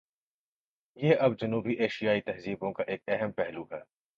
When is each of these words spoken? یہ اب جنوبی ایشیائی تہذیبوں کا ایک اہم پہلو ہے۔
یہ 0.95 1.15
اب 1.19 1.39
جنوبی 1.39 1.73
ایشیائی 1.73 2.21
تہذیبوں 2.21 2.73
کا 2.73 2.83
ایک 2.87 3.01
اہم 3.07 3.31
پہلو 3.31 3.63
ہے۔ 3.71 3.81